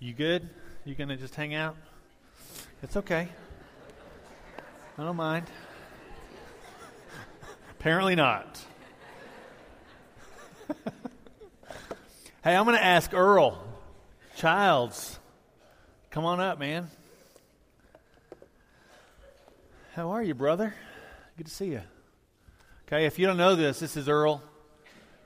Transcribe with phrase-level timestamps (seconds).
[0.00, 0.48] You good?
[0.84, 1.76] You to just hang out?
[2.84, 3.28] It's okay.
[4.96, 5.46] I don't mind.
[7.72, 8.64] Apparently not.
[12.44, 13.60] hey, I'm to ask Earl
[14.36, 15.18] Childs.
[16.12, 16.88] Come on up, man.
[19.94, 20.74] How are you, brother?
[21.36, 21.82] Good to see you.
[22.86, 24.44] Okay, if you don't know this, this is Earl.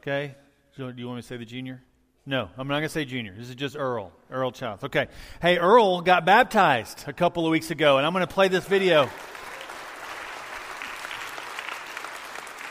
[0.01, 0.35] Okay,
[0.79, 1.83] do you want me to say the junior?
[2.25, 3.35] No, I'm not going to say junior.
[3.37, 4.13] This is just Earl.
[4.31, 4.85] Earl Childs.
[4.85, 5.09] Okay.
[5.41, 8.65] Hey, Earl got baptized a couple of weeks ago, and I'm going to play this
[8.65, 9.11] video.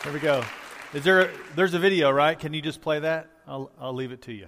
[0.04, 0.44] There we go.
[0.94, 1.22] Is there?
[1.22, 2.40] A, there's a video, right?
[2.40, 3.30] Can you just play that?
[3.46, 4.48] I'll I'll leave it to you.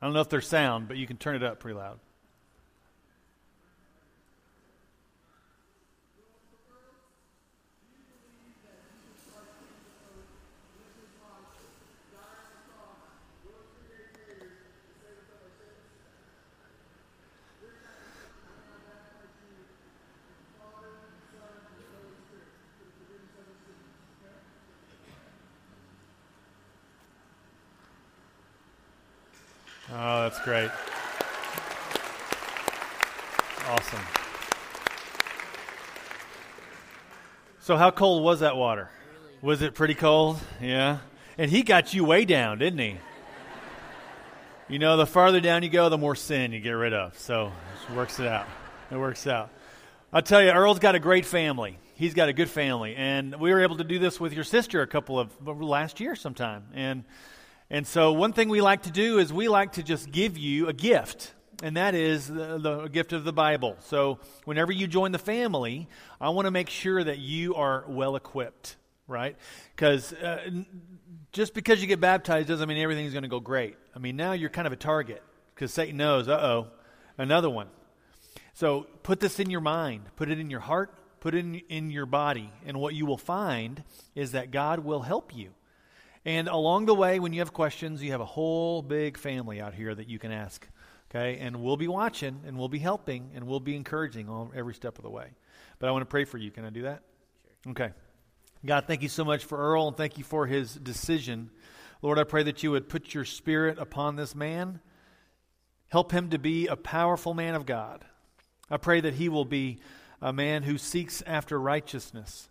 [0.00, 1.98] I don't know if there's sound, but you can turn it up pretty loud.
[29.96, 30.70] Oh, that's great.
[33.66, 34.00] Awesome.
[37.60, 38.90] So, how cold was that water?
[39.40, 40.38] Was it pretty cold?
[40.60, 40.98] Yeah.
[41.38, 42.98] And he got you way down, didn't he?
[44.68, 47.18] You know, the farther down you go, the more sin you get rid of.
[47.18, 47.50] So,
[47.88, 48.46] it works it out.
[48.90, 49.48] It works out.
[50.12, 51.78] I'll tell you, Earl's got a great family.
[51.94, 52.94] He's got a good family.
[52.96, 56.14] And we were able to do this with your sister a couple of last year
[56.14, 56.64] sometime.
[56.74, 57.04] And
[57.70, 60.68] and so, one thing we like to do is we like to just give you
[60.68, 63.76] a gift, and that is the, the gift of the Bible.
[63.80, 65.88] So, whenever you join the family,
[66.20, 68.76] I want to make sure that you are well equipped,
[69.08, 69.36] right?
[69.74, 70.50] Because uh,
[71.32, 73.76] just because you get baptized doesn't mean everything's going to go great.
[73.96, 75.22] I mean, now you're kind of a target
[75.54, 76.66] because Satan knows, uh oh,
[77.16, 77.68] another one.
[78.52, 81.90] So, put this in your mind, put it in your heart, put it in, in
[81.90, 85.54] your body, and what you will find is that God will help you.
[86.24, 89.74] And along the way, when you have questions, you have a whole big family out
[89.74, 90.66] here that you can ask.
[91.10, 91.38] Okay?
[91.38, 94.98] And we'll be watching and we'll be helping and we'll be encouraging on every step
[94.98, 95.28] of the way.
[95.78, 96.50] But I want to pray for you.
[96.50, 97.02] Can I do that?
[97.64, 97.72] Sure.
[97.72, 97.92] Okay.
[98.64, 101.50] God, thank you so much for Earl and thank you for his decision.
[102.00, 104.80] Lord, I pray that you would put your spirit upon this man.
[105.88, 108.04] Help him to be a powerful man of God.
[108.70, 109.80] I pray that he will be
[110.22, 112.48] a man who seeks after righteousness.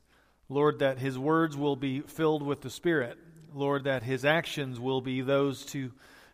[0.48, 3.18] Lord, that his words will be filled with the Spirit
[3.54, 5.92] Lord, that his actions will be those to,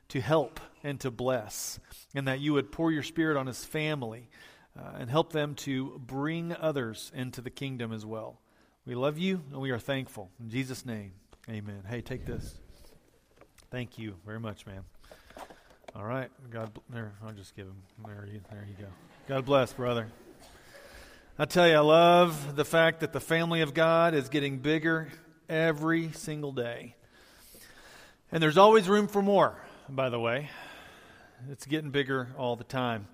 [0.09, 1.80] to help and to bless,
[2.16, 4.30] and that you would pour your spirit on his family
[4.78, 8.40] uh, and help them to bring others into the kingdom as well.
[8.85, 10.31] We love you and we are thankful.
[10.40, 11.12] In Jesus' name,
[11.50, 11.84] amen.
[11.88, 12.59] Hey, take this.
[13.72, 14.84] Thank you very much, man.
[15.96, 16.30] All right.
[16.50, 17.75] God, there, I'll just give him.
[18.06, 18.90] There you, there you go.
[19.28, 20.07] God bless, brother.
[21.38, 25.09] I tell you, I love the fact that the family of God is getting bigger
[25.47, 26.96] every single day.
[28.31, 29.56] And there's always room for more,
[29.90, 30.51] by the way.
[31.50, 33.07] It's getting bigger all the time.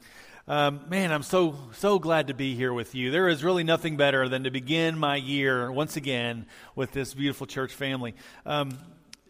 [0.45, 3.11] Um, man, I'm so so glad to be here with you.
[3.11, 7.47] There is really nothing better than to begin my year once again with this beautiful
[7.47, 8.13] church family.
[8.45, 8.77] Um,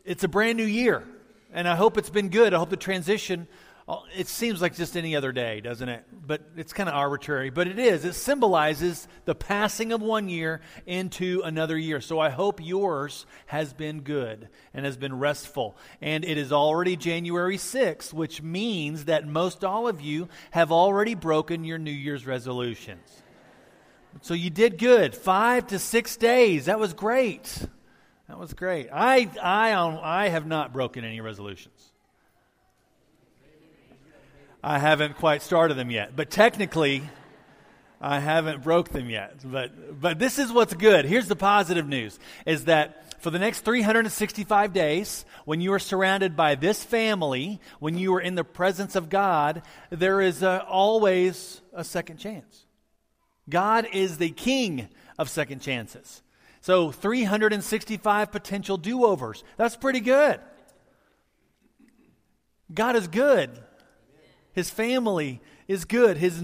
[0.03, 1.03] it's a brand new year,
[1.53, 2.55] and I hope it's been good.
[2.55, 3.47] I hope the transition
[4.15, 6.05] it seems like just any other day, doesn't it?
[6.11, 7.51] But it's kind of arbitrary.
[7.51, 8.03] But it is.
[8.03, 12.01] It symbolizes the passing of one year into another year.
[12.01, 15.77] So I hope yours has been good and has been restful.
[16.01, 21.13] And it is already January 6th, which means that most all of you have already
[21.13, 23.21] broken your New Year's resolutions.
[24.21, 25.13] So you did good.
[25.13, 26.65] Five to six days.
[26.65, 27.67] That was great.
[28.27, 28.89] That was great.
[28.91, 31.91] I, I, um, I have not broken any resolutions.
[34.65, 36.15] I haven't quite started them yet.
[36.15, 37.03] But technically,
[38.01, 39.35] I haven't broke them yet.
[39.43, 41.05] But, but this is what's good.
[41.05, 42.17] Here's the positive news
[42.47, 47.95] is that for the next 365 days, when you are surrounded by this family, when
[47.95, 49.61] you are in the presence of God,
[49.91, 52.65] there is a, always a second chance.
[53.47, 54.89] God is the king
[55.19, 56.23] of second chances.
[56.61, 59.43] So 365 potential do overs.
[59.57, 60.39] That's pretty good.
[62.73, 63.51] God is good.
[64.55, 66.15] His family is good.
[66.15, 66.41] His,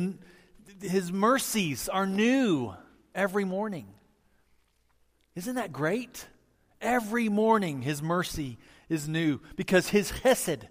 [0.82, 2.74] his mercies are new
[3.16, 3.88] every morning.
[5.34, 6.28] Isn't that great?
[6.82, 8.58] Every morning, His mercy
[8.90, 10.64] is new because His chesed,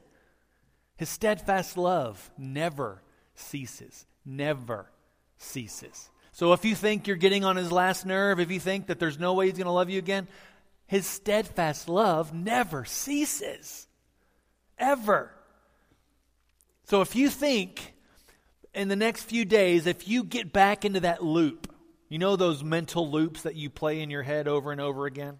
[0.99, 3.01] His steadfast love, never
[3.35, 4.07] ceases.
[4.27, 4.91] Never
[5.39, 6.11] ceases.
[6.33, 9.19] So if you think you're getting on His last nerve, if you think that there's
[9.19, 10.29] no way He's going to love you again,
[10.87, 13.87] His steadfast love never ceases.
[14.77, 15.33] Ever.
[16.91, 17.95] So if you think
[18.75, 21.73] in the next few days, if you get back into that loop,
[22.09, 25.39] you know those mental loops that you play in your head over and over again?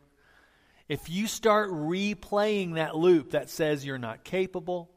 [0.88, 4.93] If you start replaying that loop that says you're not capable,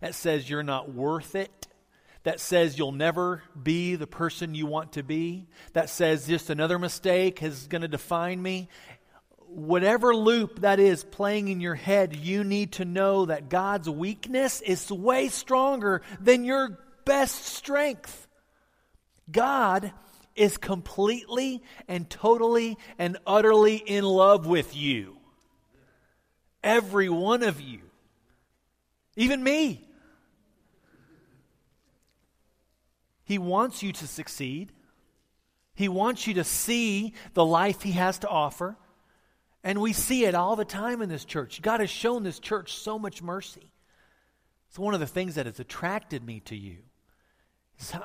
[0.00, 1.68] that says you're not worth it,
[2.22, 6.78] that says you'll never be the person you want to be, that says just another
[6.78, 8.70] mistake is going to define me,
[9.50, 14.60] whatever loop that is playing in your head, you need to know that God's weakness
[14.60, 18.26] is way stronger than your best strength.
[19.30, 19.92] God
[20.34, 25.16] is completely and totally and utterly in love with you.
[26.62, 27.80] Every one of you.
[29.16, 29.84] Even me.
[33.24, 34.72] He wants you to succeed.
[35.74, 38.76] He wants you to see the life He has to offer.
[39.64, 41.60] And we see it all the time in this church.
[41.62, 43.72] God has shown this church so much mercy.
[44.68, 46.78] It's one of the things that has attracted me to you.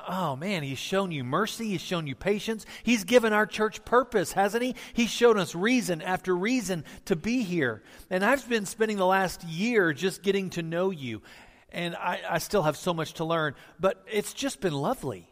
[0.08, 2.64] oh man, he's shown you mercy, he's shown you patience.
[2.82, 4.74] He's given our church purpose, hasn't he?
[4.92, 7.82] He's shown us reason after reason to be here.
[8.10, 11.22] And I've been spending the last year just getting to know you.
[11.70, 15.28] And I, I still have so much to learn, but it's just been lovely.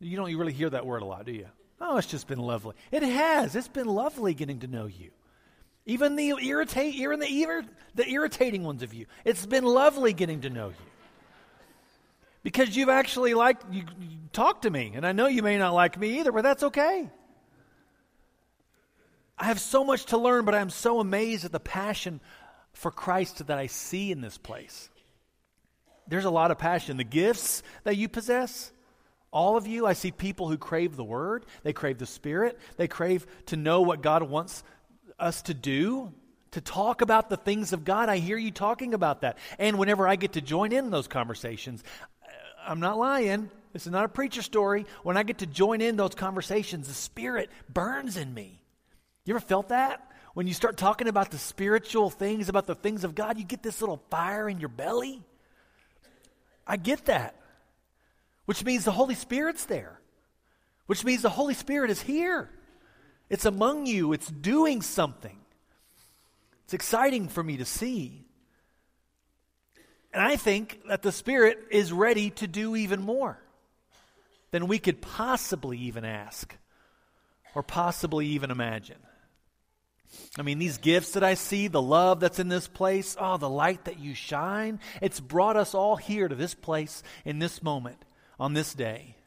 [0.00, 1.48] You don't really hear that word a lot, do you?
[1.80, 2.74] Oh, it's just been lovely.
[2.92, 3.56] It has.
[3.56, 5.10] It's been lovely getting to know you.
[5.88, 7.64] Even the irritate, even the,
[7.94, 9.06] the irritating ones of you.
[9.24, 10.74] It's been lovely getting to know you.
[12.42, 15.72] Because you've actually liked, you, you talk to me, and I know you may not
[15.72, 17.08] like me either, but that's okay.
[19.38, 22.20] I have so much to learn, but I'm so amazed at the passion
[22.74, 24.90] for Christ that I see in this place.
[26.06, 26.98] There's a lot of passion.
[26.98, 28.72] The gifts that you possess,
[29.30, 32.88] all of you, I see people who crave the Word, they crave the Spirit, they
[32.88, 34.62] crave to know what God wants
[35.18, 36.12] us to do,
[36.52, 38.08] to talk about the things of God.
[38.08, 39.38] I hear you talking about that.
[39.58, 41.82] And whenever I get to join in those conversations,
[42.22, 42.28] uh,
[42.66, 43.50] I'm not lying.
[43.72, 44.86] This is not a preacher story.
[45.02, 48.60] When I get to join in those conversations, the Spirit burns in me.
[49.24, 50.04] You ever felt that?
[50.34, 53.62] When you start talking about the spiritual things, about the things of God, you get
[53.62, 55.22] this little fire in your belly.
[56.66, 57.34] I get that.
[58.44, 60.00] Which means the Holy Spirit's there.
[60.86, 62.50] Which means the Holy Spirit is here.
[63.30, 65.38] It's among you, it's doing something.
[66.64, 68.24] It's exciting for me to see.
[70.12, 73.38] And I think that the Spirit is ready to do even more
[74.50, 76.56] than we could possibly even ask
[77.54, 78.98] or possibly even imagine.
[80.38, 83.50] I mean, these gifts that I see, the love that's in this place, oh, the
[83.50, 87.98] light that you shine, it's brought us all here to this place in this moment,
[88.40, 89.17] on this day.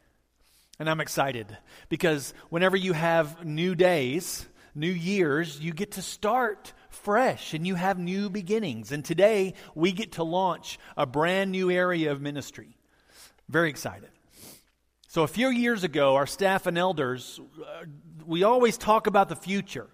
[0.82, 1.46] And I'm excited
[1.88, 7.76] because whenever you have new days, new years, you get to start fresh and you
[7.76, 8.90] have new beginnings.
[8.90, 12.76] And today we get to launch a brand new area of ministry.
[13.48, 14.08] Very excited.
[15.06, 17.84] So, a few years ago, our staff and elders, uh,
[18.26, 19.86] we always talk about the future.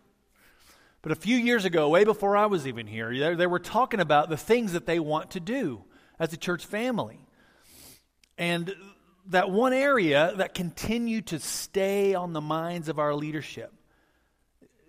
[1.03, 4.01] But a few years ago, way before I was even here, they, they were talking
[4.01, 5.85] about the things that they want to do
[6.19, 7.21] as a church family.
[8.39, 8.75] And
[9.29, 13.73] that one area that continue to stay on the minds of our leadership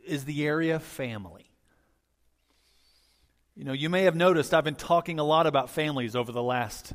[0.05, 1.49] is the area of family.
[3.55, 6.41] You know, you may have noticed I've been talking a lot about families over the
[6.41, 6.93] last,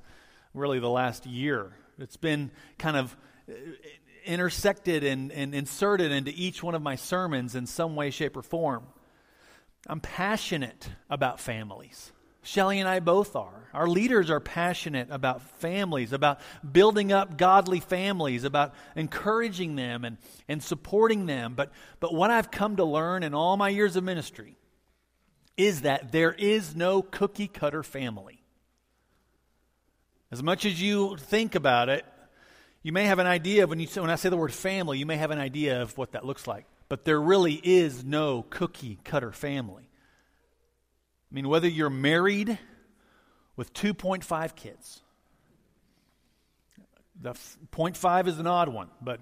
[0.55, 1.73] really, the last year.
[1.99, 3.15] It's been kind of
[3.49, 3.53] uh,
[4.25, 8.43] intersected and, and inserted into each one of my sermons in some way, shape, or
[8.43, 8.87] form.
[9.87, 12.11] I'm passionate about families.
[12.45, 13.69] Shelly and I both are.
[13.73, 20.19] Our leaders are passionate about families, about building up godly families, about encouraging them and,
[20.49, 21.55] and supporting them.
[21.55, 24.57] But, but what I've come to learn in all my years of ministry
[25.57, 28.43] is that there is no cookie cutter family.
[30.31, 32.05] As much as you think about it,
[32.83, 35.07] you may have an idea of when, you, when I say the word family, you
[35.07, 36.67] may have an idea of what that looks like.
[36.89, 39.89] But there really is no cookie cutter family.
[41.35, 42.61] I mean, whether you're married
[43.57, 45.03] with 2.5 kids,
[47.21, 49.19] the 0.5 is an odd one, but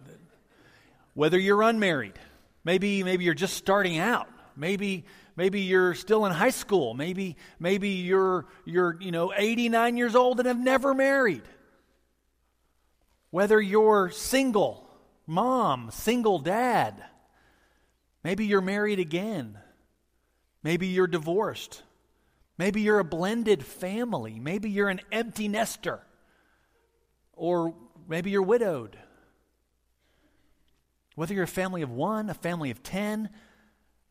[1.15, 2.19] whether you're unmarried,
[2.65, 7.89] maybe maybe you're just starting out, maybe maybe you're still in high school, maybe maybe
[7.89, 11.45] you're you're you know 89 years old and have never married.
[13.31, 14.87] Whether you're single,
[15.27, 17.03] mom, single dad,
[18.23, 19.57] maybe you're married again,
[20.63, 21.83] maybe you're divorced.
[22.59, 24.39] Maybe you're a blended family.
[24.39, 26.01] Maybe you're an empty nester.
[27.33, 27.75] Or
[28.09, 28.99] maybe you're widowed.
[31.15, 33.31] Whether you're a family of one, a family of ten,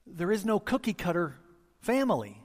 [0.06, 1.36] there is no cookie cutter
[1.82, 2.38] family.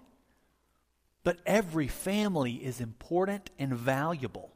[1.24, 4.55] But every family is important and valuable.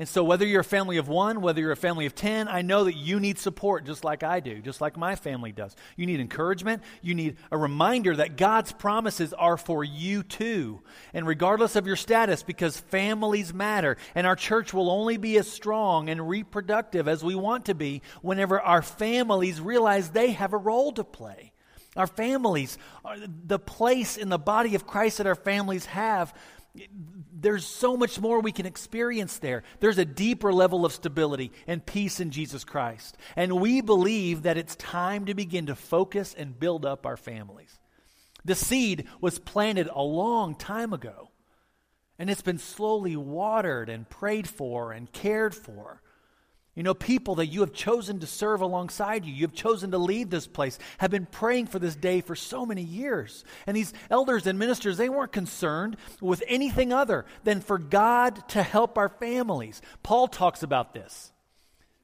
[0.00, 2.62] And so, whether you're a family of one, whether you're a family of 10, I
[2.62, 5.76] know that you need support just like I do, just like my family does.
[5.94, 6.82] You need encouragement.
[7.02, 10.80] You need a reminder that God's promises are for you too.
[11.12, 15.52] And regardless of your status, because families matter, and our church will only be as
[15.52, 20.56] strong and reproductive as we want to be whenever our families realize they have a
[20.56, 21.52] role to play.
[21.94, 26.32] Our families, are the place in the body of Christ that our families have
[27.32, 29.62] there's so much more we can experience there.
[29.80, 33.16] There's a deeper level of stability and peace in Jesus Christ.
[33.36, 37.78] And we believe that it's time to begin to focus and build up our families.
[38.44, 41.30] The seed was planted a long time ago,
[42.18, 46.02] and it's been slowly watered and prayed for and cared for.
[46.76, 49.98] You know, people that you have chosen to serve alongside you, you have chosen to
[49.98, 53.44] lead this place, have been praying for this day for so many years.
[53.66, 58.62] And these elders and ministers, they weren't concerned with anything other than for God to
[58.62, 59.82] help our families.
[60.04, 61.32] Paul talks about this.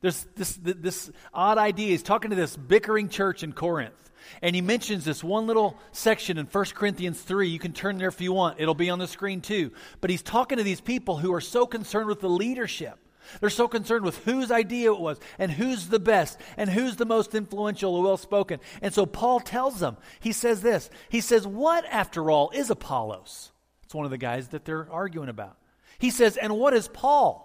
[0.01, 1.91] There's this, this odd idea.
[1.91, 3.95] He's talking to this bickering church in Corinth.
[4.43, 7.49] And he mentions this one little section in 1 Corinthians 3.
[7.49, 9.71] You can turn there if you want, it'll be on the screen too.
[10.01, 12.99] But he's talking to these people who are so concerned with the leadership
[13.41, 17.05] they're so concerned with whose idea it was and who's the best and who's the
[17.05, 18.61] most influential or well spoken.
[18.83, 20.91] And so Paul tells them, he says this.
[21.09, 23.53] He says, What, after all, is Apollos?
[23.85, 25.57] It's one of the guys that they're arguing about.
[25.99, 27.45] He says, And what is Paul?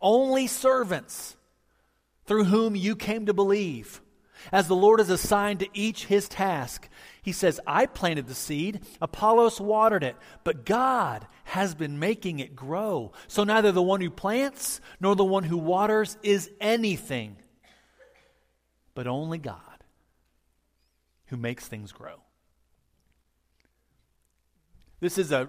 [0.00, 1.36] Only servants
[2.26, 4.00] through whom you came to believe
[4.50, 6.88] as the Lord has assigned to each his task.
[7.22, 12.56] He says, I planted the seed, Apollos watered it, but God has been making it
[12.56, 13.12] grow.
[13.28, 17.36] So neither the one who plants nor the one who waters is anything,
[18.94, 19.60] but only God
[21.26, 22.16] who makes things grow.
[25.00, 25.48] This is a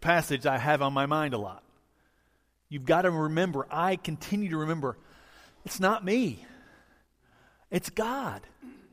[0.00, 1.62] passage I have on my mind a lot.
[2.68, 4.98] You've got to remember, I continue to remember,
[5.64, 6.44] it's not me.
[7.70, 8.42] It's God.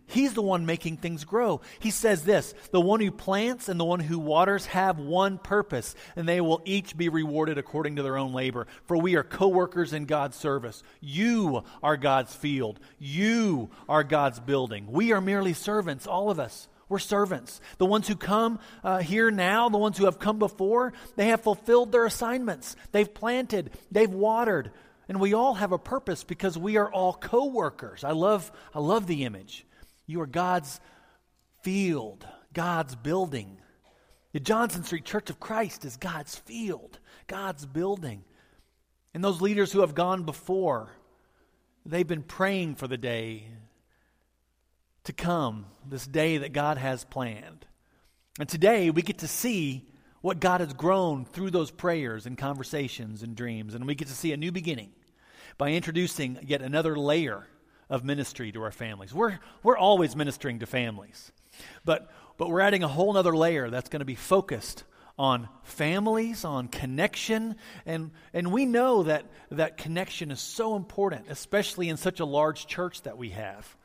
[0.08, 1.62] He's the one making things grow.
[1.80, 5.96] He says this the one who plants and the one who waters have one purpose,
[6.16, 8.68] and they will each be rewarded according to their own labor.
[8.84, 10.84] For we are co workers in God's service.
[11.02, 14.88] You are God's field, you are God's building.
[14.92, 16.68] We are merely servants, all of us.
[16.88, 17.62] We're servants.
[17.80, 21.42] The ones who come uh, here now, the ones who have come before, they have
[21.42, 22.76] fulfilled their assignments.
[22.92, 24.72] They've planted, they've watered,
[25.08, 28.04] and we all have a purpose because we are all co-workers.
[28.04, 29.66] I love I love the image.
[30.06, 30.80] You are God's
[31.62, 33.58] field, God's building.
[34.34, 38.24] The Johnson Street Church of Christ is God's field, God's building.
[39.14, 40.92] And those leaders who have gone before,
[41.86, 43.48] they've been praying for the day
[45.06, 47.66] to come, this day that God has planned.
[48.40, 49.88] And today we get to see
[50.26, 53.76] what God has grown through those prayers and conversations and dreams.
[53.76, 54.90] And we get to see a new beginning
[55.60, 57.46] by introducing yet another layer
[57.92, 59.14] of ministry to our families.
[59.14, 61.32] We're, we're always ministering to families,
[61.86, 64.84] but, but we're adding a whole other layer that's going to be focused
[65.16, 67.56] on families, on connection,
[67.86, 72.66] and, and we know that that connection is so important, especially in such a large
[72.66, 73.78] church that we have.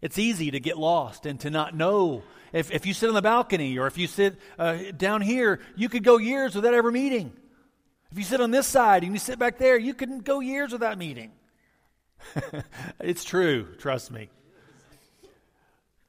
[0.00, 2.22] It's easy to get lost and to not know.
[2.52, 5.88] If, if you sit on the balcony or if you sit uh, down here, you
[5.88, 7.32] could go years without ever meeting.
[8.12, 10.72] If you sit on this side and you sit back there, you can go years
[10.72, 11.32] without meeting.
[13.00, 14.28] it's true, trust me.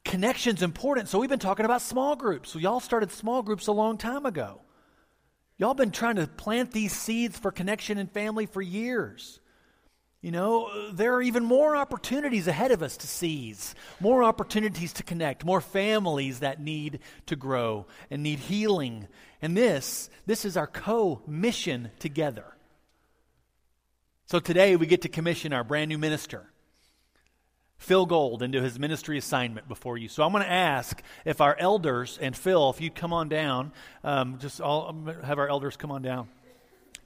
[0.06, 1.10] Connection's important.
[1.10, 2.56] So we've been talking about small groups.
[2.56, 4.62] We all started small groups a long time ago.
[5.58, 9.40] Y'all been trying to plant these seeds for connection and family for years.
[10.22, 15.04] You know, there are even more opportunities ahead of us to seize, more opportunities to
[15.04, 19.08] connect, more families that need to grow and need healing.
[19.42, 22.46] And this, this is our co-mission together.
[24.26, 26.50] So today we get to commission our brand new minister.
[27.78, 30.10] Phil Gold into his ministry assignment before you.
[30.10, 33.72] So I'm going to ask if our elders and Phil, if you'd come on down,
[34.04, 36.28] um, just all, have our elders come on down.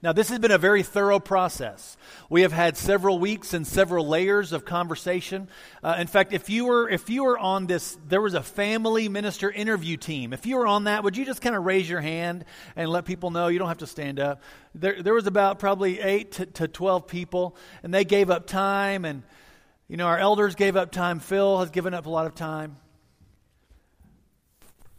[0.02, 1.96] Now, this has been a very thorough process.
[2.28, 5.48] We have had several weeks and several layers of conversation.
[5.80, 9.08] Uh, in fact, if you were if you were on this, there was a family
[9.08, 10.32] minister interview team.
[10.32, 12.44] If you were on that, would you just kind of raise your hand
[12.74, 13.46] and let people know?
[13.46, 14.42] You don't have to stand up.
[14.74, 19.04] There, there was about probably eight to, to twelve people, and they gave up time,
[19.04, 19.22] and
[19.86, 21.20] you know our elders gave up time.
[21.20, 22.76] Phil has given up a lot of time.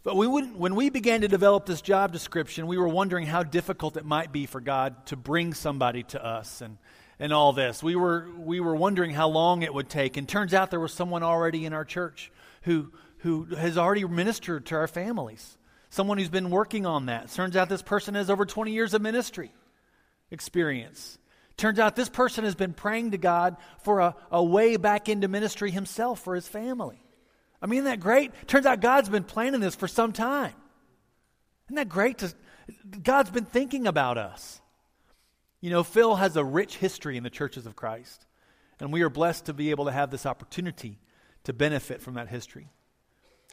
[0.03, 3.97] But we when we began to develop this job description, we were wondering how difficult
[3.97, 6.77] it might be for God to bring somebody to us and,
[7.19, 7.81] and all this.
[7.81, 10.17] We were, we were wondering how long it would take.
[10.17, 12.31] And turns out there was someone already in our church
[12.63, 15.57] who, who has already ministered to our families,
[15.89, 17.31] someone who's been working on that.
[17.31, 19.53] Turns out this person has over 20 years of ministry
[20.31, 21.17] experience
[21.57, 25.27] Turns out this person has been praying to God for a, a way back into
[25.27, 27.03] ministry himself for his family.
[27.63, 28.31] I mean, isn't that great?
[28.45, 30.53] Turns out God's been planning this for some time.
[31.67, 32.17] Isn't that great?
[32.17, 32.33] To,
[33.01, 34.61] God's been thinking about us.
[35.61, 38.25] You know, Phil has a rich history in the churches of Christ,
[38.81, 40.99] and we are blessed to be able to have this opportunity
[41.45, 42.67] to benefit from that history.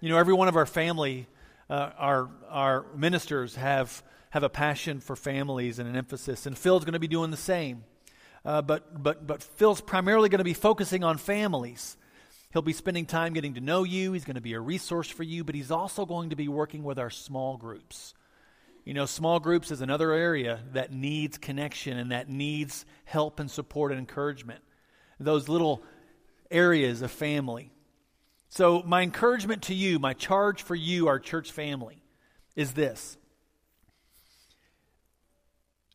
[0.00, 1.29] You know, every one of our family,
[1.69, 6.85] uh, our, our ministers have, have a passion for families and an emphasis, and Phil's
[6.85, 7.85] going to be doing the same.
[8.45, 11.97] Uh, but, but, but Phil's primarily going to be focusing on families.
[12.52, 14.12] He'll be spending time getting to know you.
[14.12, 16.83] He's going to be a resource for you, but he's also going to be working
[16.83, 18.14] with our small groups.
[18.85, 23.50] You know, small groups is another area that needs connection and that needs help and
[23.50, 24.62] support and encouragement.
[25.21, 25.83] Those little
[26.50, 27.71] areas of family.
[28.49, 32.02] So, my encouragement to you, my charge for you, our church family,
[32.57, 33.16] is this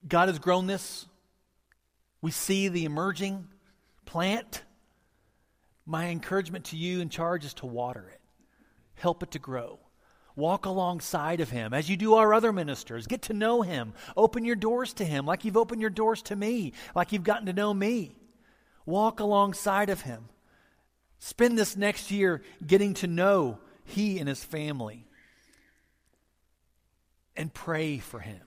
[0.07, 1.05] God has grown this.
[2.21, 3.47] We see the emerging
[4.05, 4.63] plant.
[5.85, 8.21] My encouragement to you in charge is to water it,
[8.95, 9.79] help it to grow.
[10.35, 13.07] Walk alongside of him as you do our other ministers.
[13.07, 13.93] Get to know him.
[14.17, 17.45] Open your doors to him like you've opened your doors to me, like you've gotten
[17.45, 18.17] to know me.
[18.85, 20.27] Walk alongside of him.
[21.19, 25.07] Spend this next year getting to know he and his family.
[27.37, 28.41] And pray for him.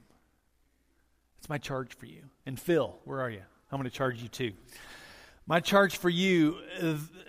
[1.39, 2.25] It's my charge for you.
[2.45, 3.43] And Phil, where are you?
[3.71, 4.53] I'm going to charge you too.
[5.49, 6.59] My charge for you,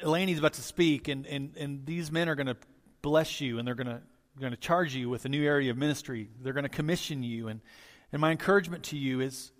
[0.03, 2.57] Elaine's about to speak, and, and, and these men are going to
[3.01, 4.01] bless you, and they're going to,
[4.37, 6.27] going to charge you with a new area of ministry.
[6.41, 7.47] They're going to commission you.
[7.47, 7.61] And,
[8.11, 9.53] and my encouragement to you is,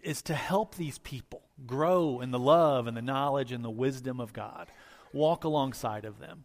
[0.00, 4.20] is to help these people grow in the love and the knowledge and the wisdom
[4.20, 4.68] of God.
[5.12, 6.44] Walk alongside of them.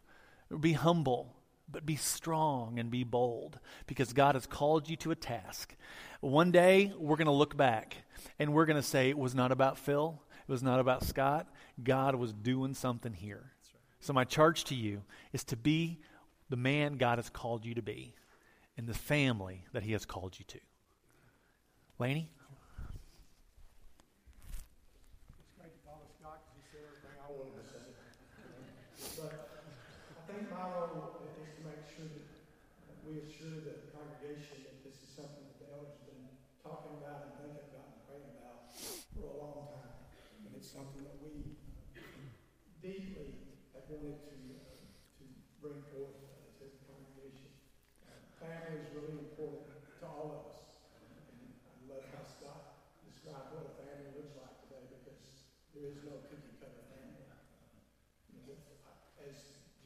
[0.60, 1.36] Be humble,
[1.70, 5.76] but be strong and be bold because God has called you to a task.
[6.19, 7.97] One day, we're going to look back
[8.39, 11.48] and we're going to say it was not about Phil, it was not about Scott.
[11.84, 13.52] God was doing something here.
[14.00, 15.02] So, my charge to you
[15.34, 16.00] is to be
[16.50, 18.14] the man God has called you to be
[18.78, 20.60] in the family that He has called you to.
[22.00, 22.30] Laney?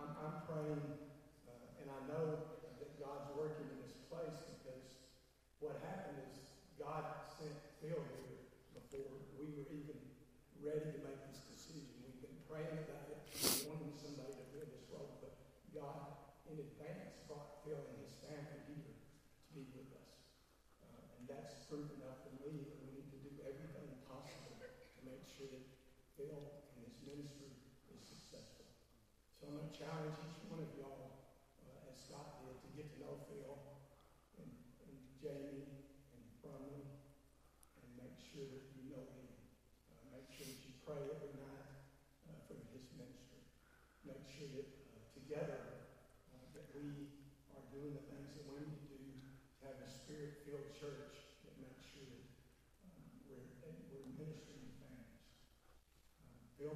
[0.00, 0.84] I'm, I'm praying,
[1.44, 4.86] uh, and I know that God's working in this place because
[5.60, 6.40] what happened is
[6.80, 7.04] God
[7.36, 7.52] sent
[7.84, 8.40] Phil here
[8.72, 10.00] before we were even
[10.64, 11.92] ready to make this decision.
[12.00, 13.20] We've been praying about it,
[13.68, 15.36] wanting somebody to fill this role, but
[15.76, 16.16] God
[16.48, 20.12] in advance brought Phil and his family here to be with us.
[20.80, 24.98] Uh, and that's proof enough for me that we need to do everything possible to
[25.04, 25.64] make sure that
[26.16, 26.60] Phil
[27.10, 27.50] ministry
[27.90, 28.70] is successful.
[29.40, 31.26] So I'm going to challenge each one of y'all,
[31.66, 33.56] uh, as Scott did, to get to know Phil
[34.38, 39.26] and, and Jamie and Brumley and make sure that you know him.
[39.90, 41.66] Uh, make sure that you pray every night
[42.30, 43.42] uh, for his ministry.
[44.04, 45.60] Make sure that uh, together
[46.32, 47.12] uh, that we
[47.52, 51.54] are doing the things that we need to do to have a spirit-filled church that
[51.60, 52.26] makes sure that
[52.88, 53.44] um, we're,
[53.92, 55.20] we're ministering to families.
[56.16, 56.72] Uh, Phil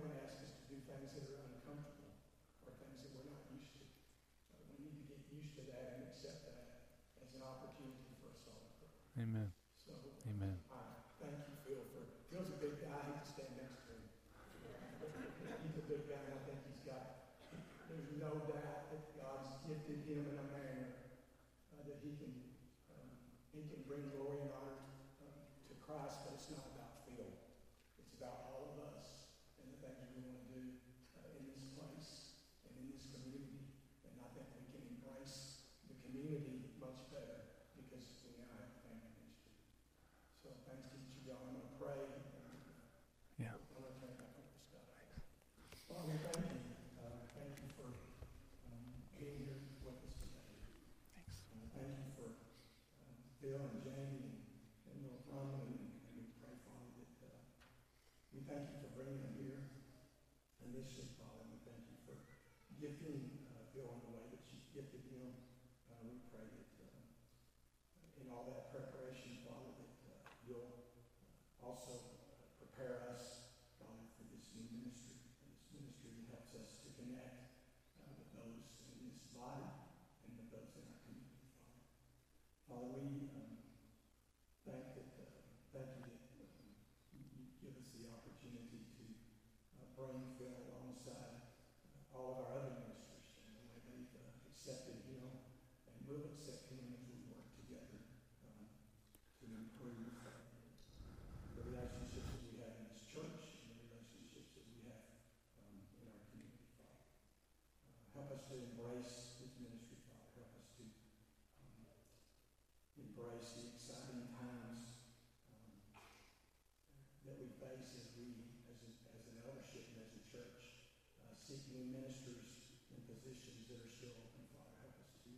[121.44, 122.57] seeking ministers
[122.88, 124.72] in positions that are still open, Father.
[124.80, 125.30] Help us to,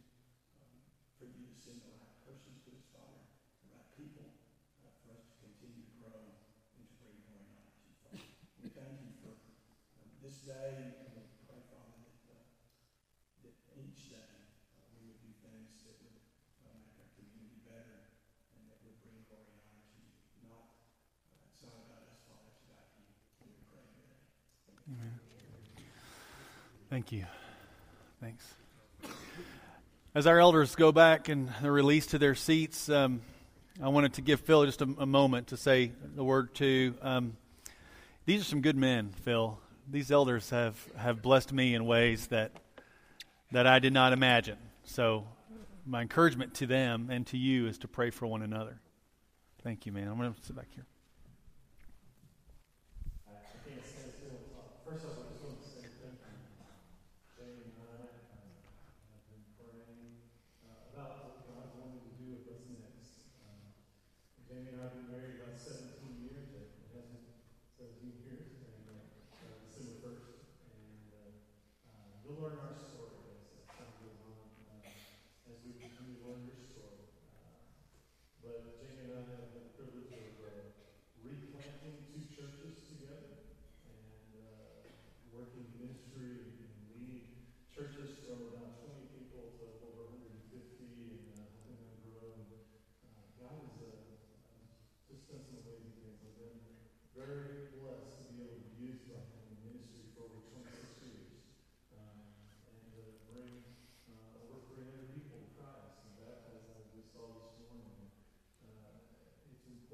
[0.62, 0.78] um,
[1.18, 3.26] for you to send the right persons to us, Father,
[3.66, 4.30] the right people,
[4.86, 6.22] uh, for us to continue to grow
[6.78, 8.22] and to bring glory honor to you, Father.
[8.62, 9.34] We thank you for
[9.98, 11.05] um, this day
[26.96, 27.26] Thank you.
[28.22, 28.42] Thanks.
[30.14, 33.20] As our elders go back and are released to their seats, um,
[33.82, 36.94] I wanted to give Phil just a, a moment to say the word to.
[37.02, 37.36] Um,
[38.24, 39.58] these are some good men, Phil.
[39.90, 42.52] These elders have, have blessed me in ways that
[43.52, 44.56] that I did not imagine.
[44.84, 45.26] So,
[45.84, 48.80] my encouragement to them and to you is to pray for one another.
[49.62, 50.08] Thank you, man.
[50.08, 50.86] I'm going to sit back here.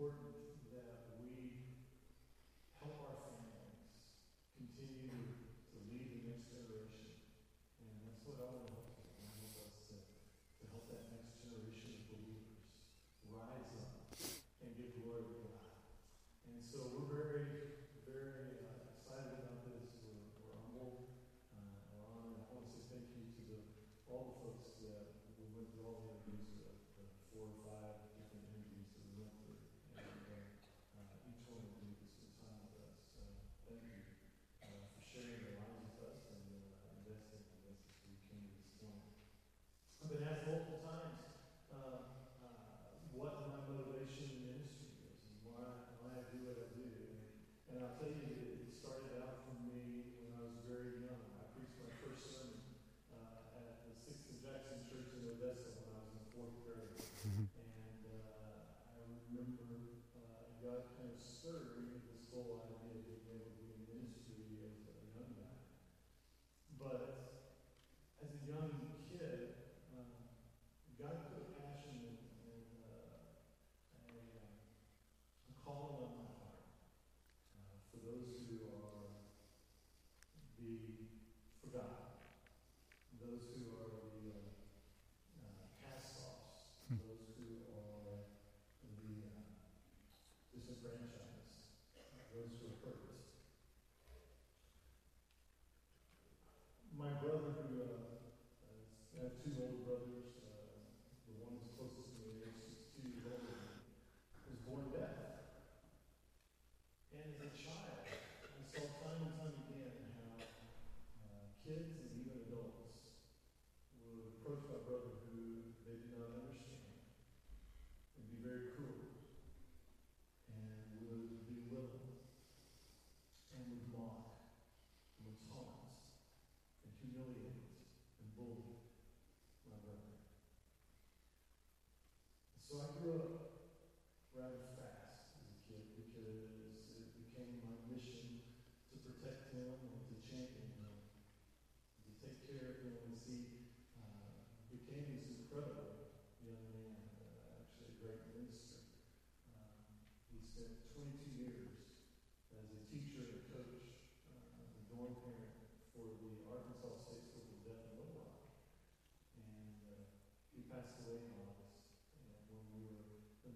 [0.02, 0.31] important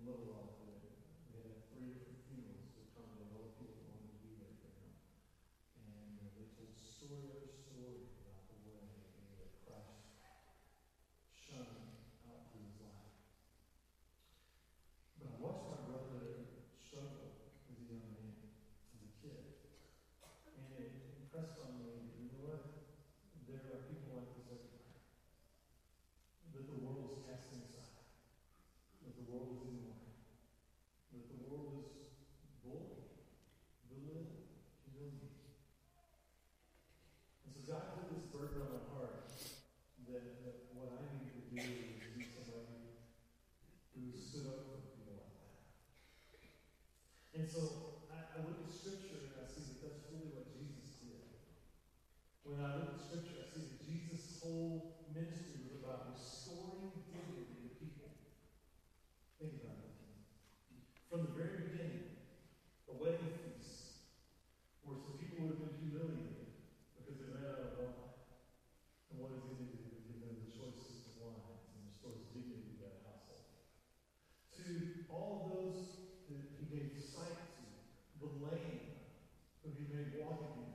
[0.07, 0.71] little while ago,
[1.35, 4.55] we had three different funerals to accommodate all the people that wanted to be there
[4.63, 4.95] for him.
[5.83, 10.07] And uh, they told story after story about the way that Christ
[11.35, 13.19] shone out through his life.
[15.19, 18.47] But I watched my brother struggle as a young man,
[18.95, 19.59] as a kid.
[20.55, 22.63] And it impressed on me, that, you know what?
[23.43, 25.03] There are people like this everywhere.
[26.55, 28.07] That the world is casting aside.
[29.03, 30.15] That the world is ignoring.
[31.15, 31.95] That the world
[32.43, 33.07] is bullying,
[33.87, 34.51] belittling,
[34.83, 35.47] humiliating.
[37.47, 39.31] And so God put this burden on my heart
[40.11, 42.99] that, that what I need to do is be somebody
[43.95, 45.63] who stood up for people like that.
[47.47, 50.99] And so I, I look at Scripture and I see that that's really what Jesus
[50.99, 51.23] did.
[52.43, 57.47] When I look at Scripture, I see that Jesus' whole ministry was about restoring dignity
[57.63, 58.11] to people.
[59.39, 59.95] Think about it.
[61.07, 62.19] From the very beginning,
[62.91, 64.03] the wedding feast,
[64.83, 66.51] where some people would have been humiliated
[66.99, 68.11] because they ran out of wine.
[69.15, 69.71] And what does he do?
[69.71, 73.47] He gives them the choicest of wines and restores dignity to that household.
[74.59, 74.67] To
[75.07, 77.63] all those that he gave sight to,
[78.19, 78.99] the lame,
[79.63, 80.75] who he made walk again.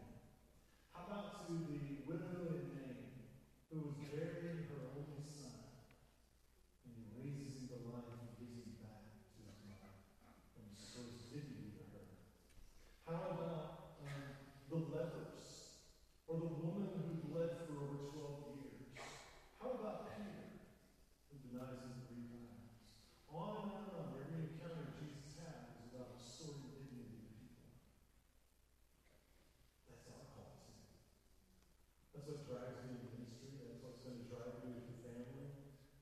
[0.96, 3.28] How about to the widow in Nain,
[3.68, 5.60] who was burying her only son,
[6.88, 9.92] and he raises him to life and gives him back to his mother,
[10.56, 12.08] and restores dignity to her.
[13.04, 14.24] How about um,
[14.72, 15.76] the lepers,
[16.32, 18.88] or the woman who bled for over 12 years?
[19.60, 20.48] How about Peter,
[21.28, 22.72] who denies him three times?
[23.32, 24.12] On and on and on.
[24.20, 27.72] Every encounter Jesus had was about restoring dignity to people.
[29.88, 30.76] That's our call too.
[32.12, 33.56] That's what drives me in ministry.
[33.64, 35.48] That's what's going to drive me with your family.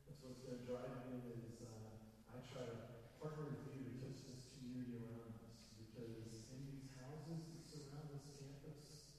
[0.10, 2.78] That's what's going to drive me is uh, I try to
[3.22, 5.70] partner with you to touch this community around us.
[5.78, 9.14] Because in these houses that surround this campus,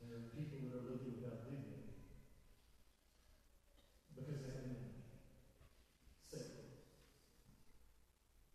[0.00, 1.92] there are people that are living without dignity.
[4.16, 4.94] Because they have an enemy.
[6.34, 6.66] Satan.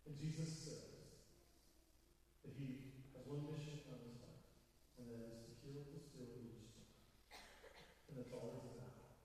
[0.06, 1.16] And Jesus says
[2.44, 4.44] that he has one mission on this earth,
[5.00, 6.92] and that is to kill, to steal, and to destroy.
[8.12, 9.16] And that's all it's about.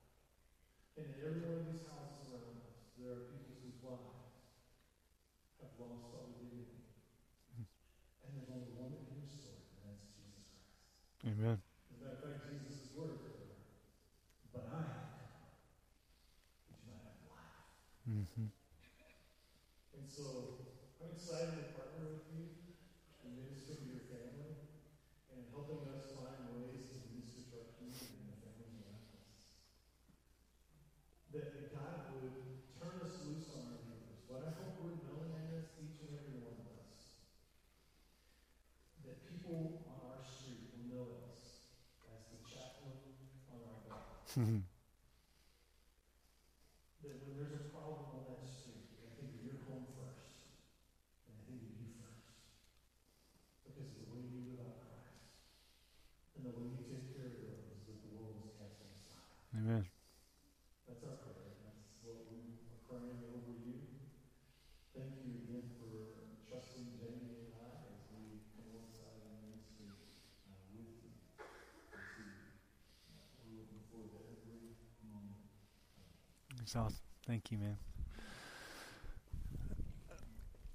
[0.95, 4.39] And in every one of these houses around us, there are people whose lives
[5.59, 6.87] have lost all dignity.
[7.59, 11.27] And there's only one that can restore it, and that's Jesus Christ.
[11.27, 11.59] Amen.
[11.59, 13.51] As a matter of fact, Jesus' words are,
[14.55, 15.59] but I have come
[16.71, 17.67] that you might have life.
[18.07, 18.47] Mm-hmm.
[19.99, 20.63] And so
[21.05, 22.49] I'm excited to partner with you
[23.21, 24.57] in minister to your family
[25.29, 29.37] and helping us find ways to minister to our community and the families around us.
[31.29, 32.33] That God would
[32.81, 34.17] turn us loose on our neighbors.
[34.25, 36.97] What I hope we're known as, each and every one of us,
[39.05, 41.69] that people on our street will know us
[42.09, 42.97] as the chaplain
[43.53, 44.25] on our block.
[47.05, 50.41] That when there's a problem on that street, I think of your home first,
[51.29, 52.33] and I think of you first.
[53.61, 55.21] Because of the way you live out Christ,
[56.33, 59.29] and the way you take care of those that the world is casting aside.
[59.53, 59.85] Amen.
[60.89, 61.61] That's our prayer.
[61.61, 63.77] That's what we are praying over you.
[64.97, 69.93] Thank you again for trusting Jamie and I as we come alongside in ministry
[70.49, 71.13] uh, with you.
[71.93, 72.25] As we,
[73.13, 74.73] uh, we're looking forward to every
[75.05, 75.45] moment.
[76.65, 76.97] That's awesome.
[77.27, 77.77] Thank you, man.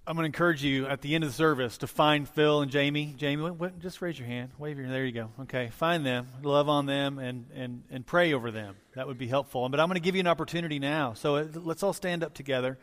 [0.07, 2.70] I'm going to encourage you at the end of the service to find Phil and
[2.70, 3.12] Jamie.
[3.18, 3.50] Jamie,
[3.81, 4.53] just raise your hand.
[4.57, 4.87] Wave your.
[4.87, 5.31] There you go.
[5.40, 8.76] Okay, find them, love on them, and and and pray over them.
[8.94, 9.68] That would be helpful.
[9.68, 11.14] But I'm going to give you an opportunity now.
[11.14, 12.79] So uh, let's all stand up together.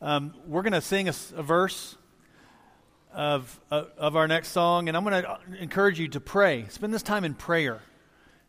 [0.00, 1.96] Um, we're going to sing a verse
[3.12, 6.66] of uh, of our next song, and I'm going to encourage you to pray.
[6.70, 7.82] Spend this time in prayer.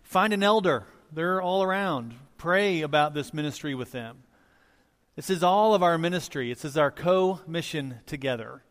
[0.01, 0.87] Find an elder.
[1.11, 2.15] They're all around.
[2.39, 4.23] Pray about this ministry with them.
[5.17, 6.53] This is all of our ministry.
[6.53, 8.63] This is our co mission together.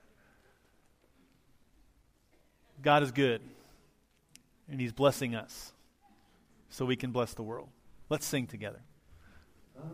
[2.80, 3.42] God is good,
[4.70, 5.74] and He's blessing us
[6.70, 7.68] so we can bless the world.
[8.08, 8.80] Let's sing together.
[9.76, 9.90] Um,